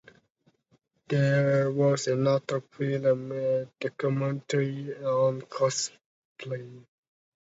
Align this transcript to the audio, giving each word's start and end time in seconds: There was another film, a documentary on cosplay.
There 1.09 1.69
was 1.69 2.07
another 2.07 2.61
film, 2.61 3.31
a 3.33 3.65
documentary 3.79 4.95
on 4.97 5.43
cosplay. 5.43 6.87